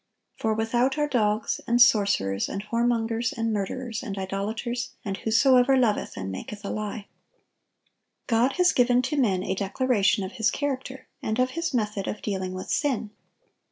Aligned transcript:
For 0.35 0.55
without 0.55 0.97
are 0.97 1.07
dogs, 1.07 1.61
and 1.67 1.79
sorcerers, 1.79 2.49
and 2.49 2.63
whoremongers, 2.63 3.31
and 3.37 3.53
murderers, 3.53 4.01
and 4.01 4.17
idolaters, 4.17 4.93
and 5.05 5.17
whosoever 5.17 5.77
loveth 5.77 6.17
and 6.17 6.31
maketh 6.31 6.65
a 6.65 6.71
lie."(949) 6.71 7.05
God 8.25 8.53
has 8.53 8.71
given 8.73 9.03
to 9.03 9.15
men 9.17 9.43
a 9.43 9.53
declaration 9.53 10.23
of 10.23 10.31
His 10.41 10.49
character, 10.49 11.07
and 11.21 11.37
of 11.37 11.51
His 11.51 11.71
method 11.71 12.07
of 12.07 12.23
dealing 12.23 12.53
with 12.55 12.71
sin. 12.71 13.11